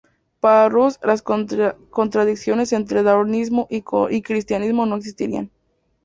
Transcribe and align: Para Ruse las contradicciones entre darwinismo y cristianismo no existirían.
Para 0.39 0.67
Ruse 0.67 0.97
las 1.03 1.21
contradicciones 1.21 2.73
entre 2.73 3.03
darwinismo 3.03 3.67
y 3.69 4.21
cristianismo 4.23 4.87
no 4.87 4.95
existirían. 4.95 5.51